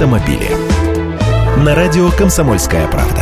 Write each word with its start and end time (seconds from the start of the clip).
автомобили. 0.00 0.48
На 1.62 1.74
радио 1.74 2.10
«Комсомольская 2.10 2.88
правда». 2.88 3.20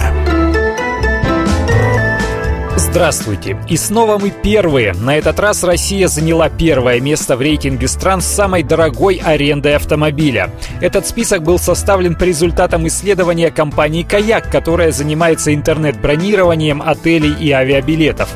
Здравствуйте! 2.77 3.57
И 3.69 3.77
снова 3.77 4.17
мы 4.17 4.31
первые. 4.31 4.93
На 4.93 5.17
этот 5.17 5.41
раз 5.41 5.65
Россия 5.65 6.07
заняла 6.07 6.49
первое 6.49 7.01
место 7.01 7.37
в 7.37 7.41
рейтинге 7.41 7.89
стран 7.89 8.21
с 8.21 8.27
самой 8.27 8.63
дорогой 8.63 9.17
арендой 9.17 9.75
автомобиля. 9.75 10.53
Этот 10.81 11.05
список 11.05 11.43
был 11.43 11.59
составлен 11.59 12.15
по 12.15 12.23
результатам 12.23 12.87
исследования 12.87 13.51
компании 13.51 14.05
«Каяк», 14.05 14.49
которая 14.49 14.93
занимается 14.93 15.53
интернет-бронированием 15.53 16.81
отелей 16.81 17.35
и 17.41 17.51
авиабилетов. 17.51 18.29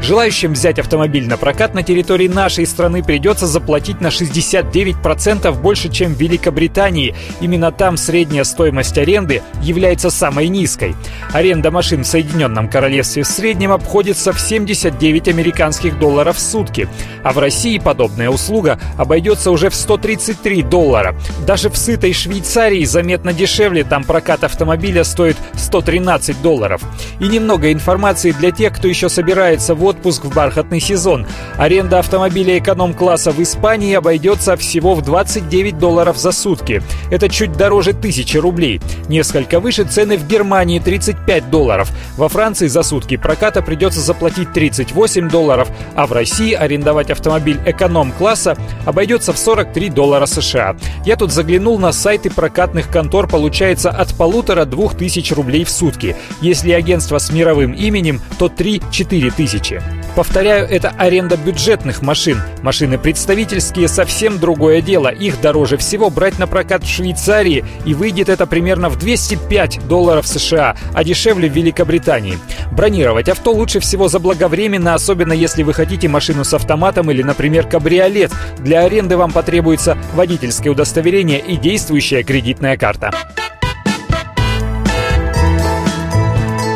Желающим 0.00 0.52
взять 0.52 0.78
автомобиль 0.78 1.26
на 1.26 1.36
прокат 1.36 1.74
на 1.74 1.82
территории 1.82 2.28
нашей 2.28 2.66
страны 2.66 3.02
придется 3.02 3.46
заплатить 3.46 4.00
на 4.00 4.06
69% 4.06 5.52
больше, 5.60 5.88
чем 5.90 6.14
в 6.14 6.20
Великобритании. 6.20 7.14
Именно 7.40 7.72
там 7.72 7.96
средняя 7.96 8.44
стоимость 8.44 8.96
аренды 8.96 9.42
является 9.60 10.10
самой 10.10 10.48
низкой. 10.48 10.94
Аренда 11.32 11.70
машин 11.70 12.04
в 12.04 12.06
Соединенном 12.06 12.68
Королевстве 12.68 13.24
в 13.24 13.26
среднем 13.26 13.72
обходится 13.72 14.32
в 14.32 14.40
79 14.40 15.28
американских 15.28 15.98
долларов 15.98 16.36
в 16.36 16.40
сутки, 16.40 16.88
а 17.22 17.32
в 17.32 17.38
России 17.38 17.78
подобная 17.78 18.30
услуга 18.30 18.78
обойдется 18.96 19.50
уже 19.50 19.68
в 19.68 19.74
133 19.74 20.62
доллара. 20.62 21.16
Даже 21.46 21.68
в 21.70 21.76
сытой 21.76 22.12
Швейцарии 22.12 22.84
заметно 22.84 23.32
дешевле, 23.32 23.84
там 23.84 24.04
прокат 24.04 24.44
автомобиля 24.44 25.04
стоит 25.04 25.36
113 25.54 26.40
долларов. 26.40 26.82
И 27.20 27.26
немного 27.26 27.72
информации 27.72 28.30
для 28.30 28.52
тех, 28.52 28.74
кто 28.74 28.88
еще 28.88 29.08
собирается 29.08 29.74
в 29.74 29.87
отпуск 29.88 30.24
в 30.24 30.34
бархатный 30.34 30.80
сезон. 30.80 31.26
Аренда 31.56 31.98
автомобиля 31.98 32.58
эконом-класса 32.58 33.32
в 33.32 33.42
Испании 33.42 33.94
обойдется 33.94 34.56
всего 34.56 34.94
в 34.94 35.02
29 35.02 35.78
долларов 35.78 36.16
за 36.16 36.32
сутки. 36.32 36.82
Это 37.10 37.28
чуть 37.28 37.52
дороже 37.52 37.92
тысячи 37.92 38.36
рублей. 38.36 38.80
Несколько 39.08 39.60
выше 39.60 39.84
цены 39.84 40.16
в 40.16 40.26
Германии 40.26 40.78
35 40.78 41.50
долларов. 41.50 41.90
Во 42.16 42.28
Франции 42.28 42.68
за 42.68 42.82
сутки 42.82 43.16
проката 43.16 43.62
придется 43.62 44.00
заплатить 44.00 44.52
38 44.52 45.28
долларов, 45.28 45.68
а 45.94 46.06
в 46.06 46.12
России 46.12 46.52
арендовать 46.52 47.10
автомобиль 47.10 47.58
эконом-класса 47.64 48.56
обойдется 48.84 49.32
в 49.32 49.38
43 49.38 49.90
доллара 49.90 50.26
США. 50.26 50.76
Я 51.04 51.16
тут 51.16 51.32
заглянул 51.32 51.78
на 51.78 51.92
сайты 51.92 52.30
прокатных 52.30 52.88
контор, 52.90 53.26
получается 53.26 53.90
от 53.90 54.14
полутора-двух 54.14 54.96
тысяч 54.96 55.32
рублей 55.32 55.64
в 55.64 55.70
сутки. 55.70 56.16
Если 56.40 56.72
агентство 56.72 57.18
с 57.18 57.30
мировым 57.30 57.72
именем, 57.72 58.20
то 58.38 58.46
3-4 58.46 59.32
тысячи. 59.36 59.77
Повторяю, 60.18 60.66
это 60.68 60.92
аренда 60.98 61.36
бюджетных 61.36 62.02
машин. 62.02 62.42
Машины 62.62 62.98
представительские 62.98 63.86
совсем 63.86 64.40
другое 64.40 64.80
дело. 64.80 65.06
Их 65.06 65.40
дороже 65.40 65.76
всего 65.76 66.10
брать 66.10 66.40
на 66.40 66.48
прокат 66.48 66.82
в 66.82 66.88
Швейцарии, 66.88 67.64
и 67.86 67.94
выйдет 67.94 68.28
это 68.28 68.44
примерно 68.44 68.88
в 68.88 68.98
205 68.98 69.86
долларов 69.86 70.26
США, 70.26 70.74
а 70.92 71.04
дешевле 71.04 71.48
в 71.48 71.52
Великобритании. 71.52 72.36
Бронировать 72.72 73.28
авто 73.28 73.52
лучше 73.52 73.78
всего 73.78 74.08
заблаговременно, 74.08 74.94
особенно 74.94 75.32
если 75.32 75.62
вы 75.62 75.72
хотите 75.72 76.08
машину 76.08 76.42
с 76.42 76.52
автоматом 76.52 77.12
или, 77.12 77.22
например, 77.22 77.68
кабриолет. 77.68 78.32
Для 78.58 78.80
аренды 78.80 79.16
вам 79.16 79.30
потребуется 79.30 79.96
водительское 80.14 80.72
удостоверение 80.72 81.38
и 81.38 81.56
действующая 81.56 82.24
кредитная 82.24 82.76
карта. 82.76 83.12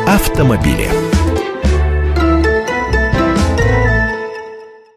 Автомобили. 0.07 0.87